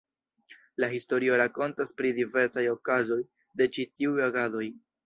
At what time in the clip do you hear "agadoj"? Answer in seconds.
4.33-4.69